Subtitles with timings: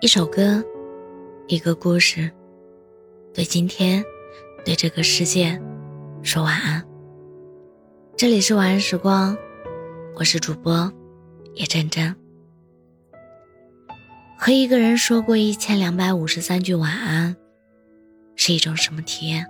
[0.00, 0.64] 一首歌，
[1.46, 2.30] 一个故事，
[3.34, 4.04] 对今天，
[4.64, 5.60] 对这个世界，
[6.22, 6.84] 说晚安。
[8.16, 9.36] 这里是晚安时光，
[10.14, 10.92] 我是主播
[11.54, 12.14] 叶真真。
[14.38, 17.34] 和一个人说过一千两百五十三句晚安，
[18.36, 19.44] 是一种什么体验？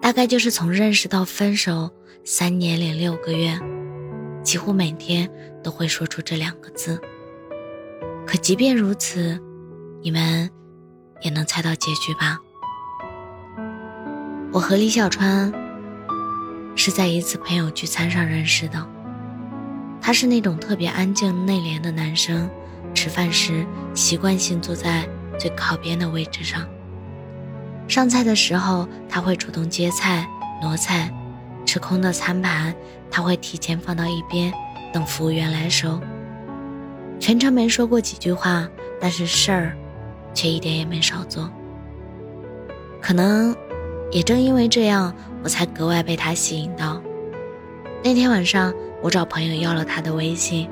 [0.00, 1.90] 大概就是从认识到分手
[2.24, 3.58] 三年零六个月，
[4.42, 5.28] 几乎每天
[5.62, 7.00] 都会说出这两个字。
[8.30, 9.42] 可即便如此，
[10.04, 10.48] 你们
[11.20, 12.38] 也能猜到结局吧？
[14.52, 15.52] 我和李小川
[16.76, 18.86] 是在一次朋友聚餐上认识的。
[20.00, 22.48] 他是那种特别安静内敛的男生，
[22.94, 26.64] 吃饭时习惯性坐在最靠边的位置上。
[27.88, 30.24] 上菜的时候，他会主动接菜、
[30.62, 31.10] 挪菜；
[31.66, 32.72] 吃空的餐盘，
[33.10, 34.52] 他会提前放到一边，
[34.92, 36.00] 等服务员来收。
[37.20, 38.66] 全程没说过几句话，
[38.98, 39.76] 但是事儿
[40.32, 41.48] 却一点也没少做。
[43.00, 43.54] 可能
[44.10, 47.00] 也正因为这样，我才格外被他吸引到。
[48.02, 48.72] 那天晚上，
[49.02, 50.66] 我找朋友要了他的微信，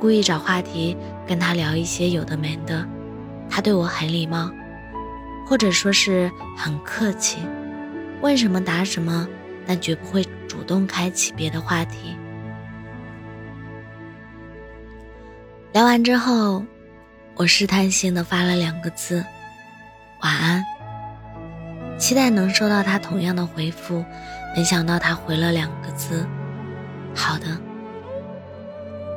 [0.00, 0.96] 故意找话题
[1.28, 2.84] 跟他聊一些有的没的。
[3.48, 4.50] 他对我很礼貌，
[5.46, 7.38] 或者说是很客气，
[8.22, 9.28] 问什么答什么，
[9.66, 12.16] 但绝不会主动开启别的话题。
[15.76, 16.64] 聊完之后，
[17.34, 19.22] 我试探性的发了两个字
[20.24, 20.64] ：“晚安。”
[22.00, 24.02] 期待能收到他同样的回复，
[24.56, 26.26] 没想到他回了两个字
[27.14, 27.48] ：“好的。”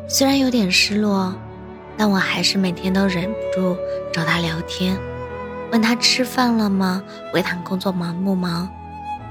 [0.09, 1.33] 虽然有点失落，
[1.95, 3.77] 但我还是每天都忍不住
[4.11, 4.97] 找他聊天，
[5.71, 7.02] 问他吃饭了吗？
[7.33, 8.69] 问他工作忙不忙？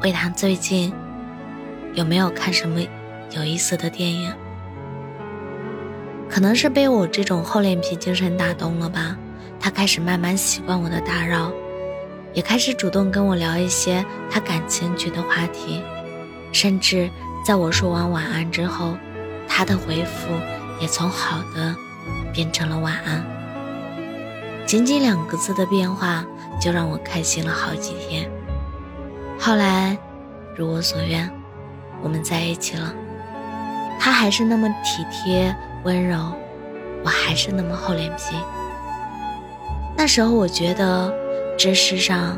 [0.03, 0.91] 问他最近
[1.93, 2.81] 有没有看什么
[3.33, 4.35] 有意思的电影？
[6.29, 9.17] 可能是被我这种厚脸皮精神打动了吧，
[9.59, 11.51] 他开始慢慢习惯我的打扰，
[12.33, 15.83] 也开始主动跟我聊一些他感兴趣的话题，
[16.53, 17.11] 甚至
[17.45, 18.95] 在我说完晚安之后，
[19.49, 20.29] 他的回复
[20.81, 21.75] 也从好的
[22.33, 23.25] 变成了晚安。
[24.67, 26.25] 仅仅两个字的变化，
[26.61, 28.31] 就让我开心了好几天。
[29.41, 29.97] 后来，
[30.55, 31.29] 如我所愿，
[32.03, 32.95] 我们在一起了，
[33.99, 35.57] 他还是那么体贴。
[35.85, 36.19] 温柔，
[37.05, 38.37] 我还是那么厚脸皮。
[39.97, 41.13] 那时候我觉得
[41.57, 42.37] 这世上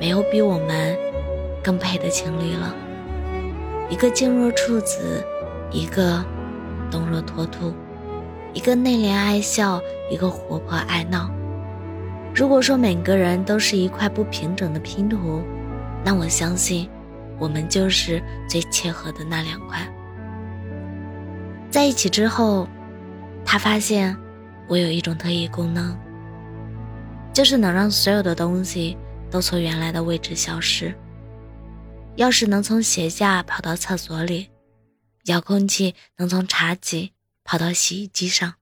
[0.00, 0.96] 没有比我们
[1.62, 2.74] 更配的情侣了。
[3.88, 5.24] 一个静若处子，
[5.70, 6.24] 一个
[6.90, 7.72] 动若脱兔，
[8.52, 9.80] 一个内敛爱笑，
[10.10, 11.30] 一个活泼爱闹。
[12.34, 15.42] 如果说每个人都是一块不平整的拼图，
[16.04, 16.88] 那我相信
[17.38, 19.78] 我们就是最契合的那两块。
[21.70, 22.66] 在一起之后。
[23.52, 24.16] 他发现
[24.68, 25.98] 我有一种特异功能，
[27.34, 28.96] 就是能让所有的东西
[29.28, 30.94] 都从原来的位置消失。
[32.16, 34.48] 钥匙能从鞋架跑到厕所里，
[35.24, 37.12] 遥控器能从茶几
[37.42, 38.54] 跑到洗衣机上，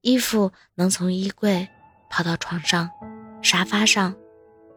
[0.00, 1.68] 衣服能从衣柜
[2.08, 2.90] 跑到床上、
[3.42, 4.14] 沙发上、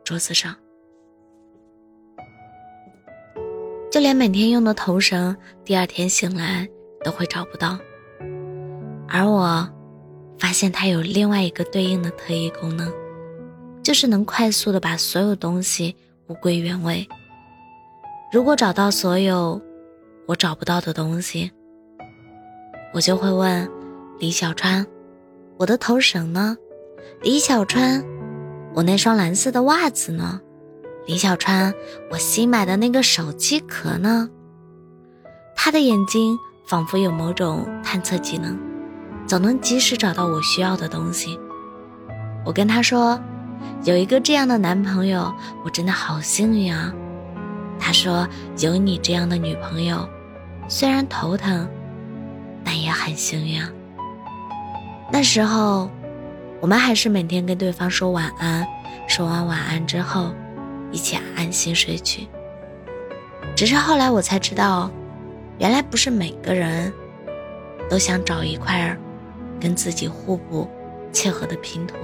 [0.04, 0.54] 桌子上，
[3.90, 6.68] 就连每天用的头绳，第二天醒来
[7.02, 7.80] 都会找不到。
[9.08, 9.70] 而我，
[10.38, 12.92] 发现它有另外一个对应的特异功能，
[13.84, 15.96] 就是能快速的把所有东西
[16.28, 17.08] 物归原位。
[18.32, 19.62] 如果找到所有
[20.26, 21.52] 我找不到的东西，
[22.94, 23.70] 我就会问
[24.20, 24.86] 李小川
[25.58, 26.58] ：“我的头绳呢？”
[27.22, 28.04] 李小川
[28.74, 30.42] ：“我那双蓝色的袜子呢？”
[31.06, 31.74] 李小川
[32.12, 34.30] ：“我新买的那个手机壳呢？”
[35.56, 38.58] 他的眼睛仿佛有某种探测技能。
[39.28, 41.40] 总能及时找到我需要的东西。
[42.46, 43.20] 我跟他说
[43.84, 46.94] ：“有一个这样的男朋友，我真的好幸运啊。”
[47.80, 48.28] 他说
[48.60, 50.08] ：“有你这样的女朋友，
[50.68, 51.68] 虽然头疼，
[52.64, 53.62] 但也很幸运。”
[55.12, 55.90] 那时候，
[56.62, 58.66] 我们还是每天跟对方说晚安，
[59.08, 60.32] 说完晚安之后，
[60.92, 62.28] 一起安心睡去。
[63.56, 64.90] 只是后来我才知道，
[65.58, 66.92] 原来不是每个人
[67.90, 68.98] 都想找一块儿。
[69.66, 70.70] 跟自己互补、
[71.12, 71.96] 切合的拼图，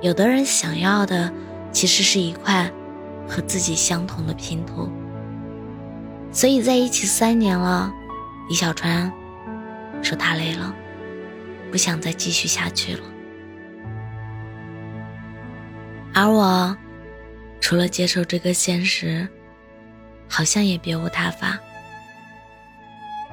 [0.00, 1.28] 有的人想要的
[1.72, 2.70] 其实是一块
[3.28, 4.88] 和自己相同的拼图。
[6.30, 7.92] 所以在一起三年了，
[8.48, 9.12] 李小川
[10.04, 10.72] 说他累了，
[11.72, 13.02] 不想再继续下去了。
[16.14, 16.76] 而我，
[17.60, 19.28] 除了接受这个现实，
[20.28, 21.58] 好像也别无他法。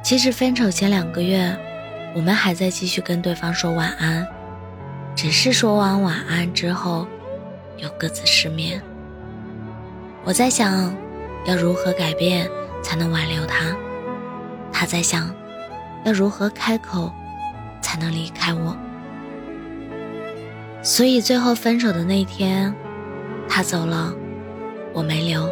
[0.01, 1.55] 其实分手前两个月。
[2.15, 4.27] 我们还在继续跟对方说晚安，
[5.15, 7.07] 只是说完晚安之后，
[7.77, 8.81] 又各自失眠。
[10.23, 10.93] 我在想，
[11.45, 12.49] 要如何改变
[12.83, 13.75] 才能挽留他？
[14.71, 15.33] 他在想，
[16.03, 17.11] 要如何开口
[17.81, 18.75] 才能离开我？
[20.81, 22.73] 所以最后分手的那天，
[23.47, 24.13] 他走了，
[24.93, 25.47] 我没留，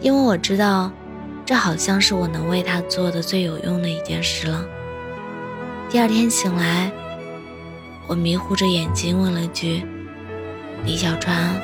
[0.00, 0.90] 因为我知道，
[1.44, 4.64] 这好像是我能为他做的最有用的一件事了。
[5.90, 6.92] 第二天醒来，
[8.06, 9.82] 我迷糊着眼睛问了句
[10.84, 11.58] ：“李小川，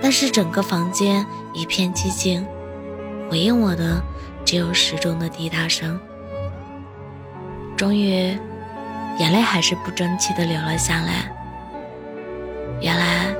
[0.00, 2.46] 但是整个房间一片寂静，
[3.28, 4.02] 回应我的
[4.42, 6.00] 只有时钟的滴答声。
[7.76, 8.38] 终于，
[9.18, 11.30] 眼泪还是不争气的流了下来。
[12.80, 13.34] 原来，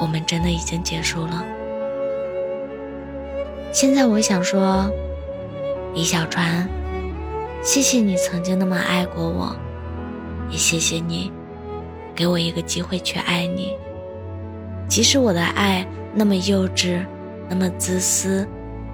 [0.00, 1.44] 我们真的已经结束了。
[3.72, 4.90] 现在我想说，
[5.96, 6.68] 李小川，
[7.62, 9.56] 谢谢你曾经那么爱过我，
[10.50, 11.32] 也谢谢你
[12.14, 13.72] 给我一个机会去爱你。
[14.86, 17.02] 即使我的爱那么幼稚，
[17.48, 18.46] 那么自私，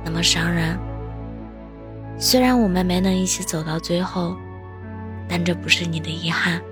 [0.05, 0.79] 那么伤人。
[2.19, 4.37] 虽然我们没能一起走到最后，
[5.29, 6.63] 但这不是你的遗憾，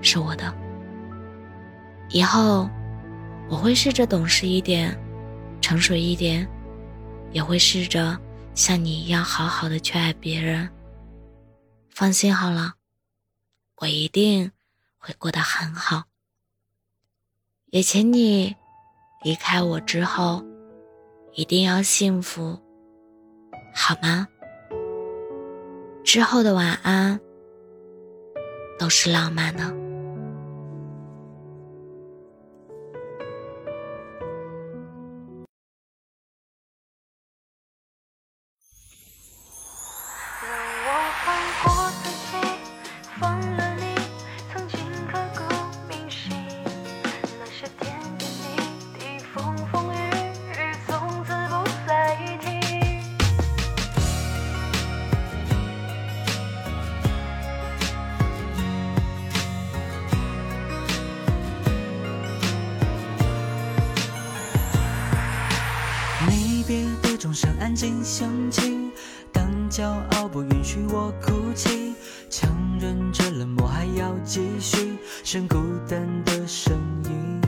[0.00, 0.44] 是我的。
[2.08, 2.70] 以后
[3.48, 4.96] 我会试着懂事一点，
[5.60, 6.46] 成熟一点，
[7.32, 8.16] 也会试着
[8.54, 10.70] 像你一样好好的去爱别人。
[11.90, 12.74] 放心好了，
[13.76, 14.50] 我一定
[14.96, 16.04] 会过得很好。
[17.66, 18.54] 也请你
[19.22, 20.44] 离开我之后，
[21.32, 22.58] 一定要幸福，
[23.74, 24.28] 好吗？
[26.04, 27.18] 之后的晚安
[28.78, 29.74] 都是浪漫的。
[67.74, 68.90] 钟声安静响起，
[69.32, 71.94] 当骄傲不允许我哭泣，
[72.30, 72.48] 强
[72.80, 75.56] 忍着冷漠还要继续，剩孤
[75.88, 76.72] 单的声
[77.04, 77.40] 音。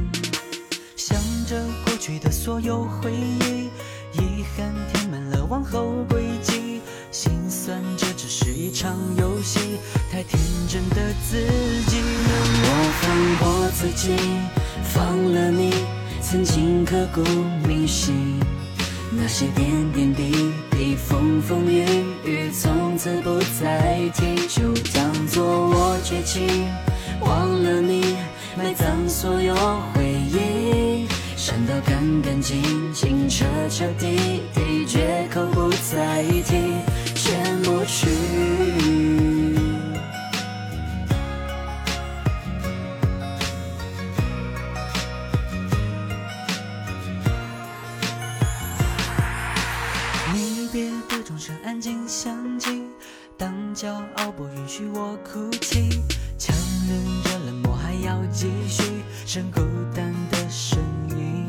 [0.96, 3.70] 想着过去的所有回忆，
[4.19, 6.81] 遗憾填满了往后轨迹，
[7.12, 9.79] 心酸这只是一场游戏，
[10.11, 11.37] 太天真的自
[11.88, 12.00] 己。
[12.64, 14.17] 我放过自己，
[14.82, 15.72] 放了你
[16.20, 17.22] 曾经刻骨
[17.69, 18.40] 铭心。
[19.19, 21.85] 那些点点滴滴，风风雨
[22.25, 26.69] 雨，从此不再提，就当作我绝情，
[27.21, 28.15] 忘了你，
[28.57, 29.55] 埋葬所有
[29.95, 36.75] 回忆，删到干干净净，彻彻底底，绝口不再提，
[37.15, 38.16] 全部去。
[53.76, 56.00] 骄傲不允许我哭泣，
[56.38, 56.56] 强
[56.88, 58.82] 忍着冷漠还要继续，
[59.26, 59.60] 剩孤
[59.94, 60.79] 单的身
[61.10, 61.46] 影。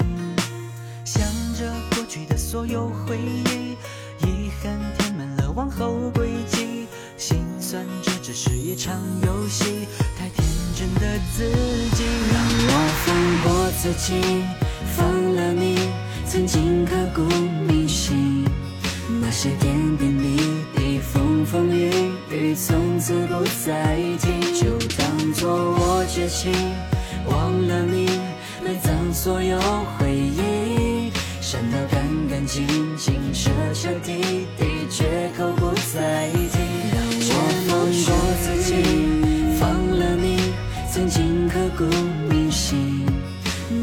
[1.06, 1.26] 想
[1.58, 3.78] 着过去的所有回忆，
[4.28, 6.86] 遗憾填满了往后轨迹，
[7.16, 8.94] 心酸这只是一场
[9.26, 9.88] 游戏，
[10.18, 11.50] 太天真的自
[11.96, 12.04] 己。
[12.34, 12.74] 让我
[13.06, 13.08] 放
[13.44, 14.44] 过自己，
[14.98, 15.90] 放了你
[16.26, 17.67] 曾经刻骨铭，
[19.38, 20.36] 些点点滴
[20.76, 21.92] 滴，风风雨
[22.32, 22.56] 雨。
[22.56, 26.52] 从此不再提，就当作我绝情，
[27.28, 28.08] 忘了你，
[28.66, 29.60] 埋葬所有
[30.00, 32.66] 回忆，删到干干净
[32.98, 36.58] 净，彻彻底底，绝口不再提。
[36.96, 36.98] 让
[37.30, 37.78] 我放
[38.08, 38.10] 过
[38.42, 38.74] 自己，
[39.60, 40.52] 放了你，
[40.92, 41.84] 曾经刻骨
[42.28, 43.06] 铭心，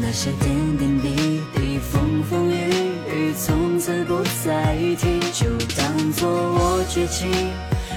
[0.01, 2.57] 那些点点滴滴，风风雨
[3.07, 7.27] 雨，从此不再提，就当作我绝情。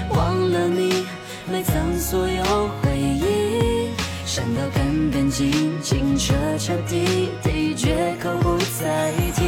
[0.09, 1.05] 忘了你，
[1.47, 2.43] 埋葬所有
[2.81, 3.91] 回忆，
[4.25, 9.38] 删到干干净净，彻彻底底，绝口不再提。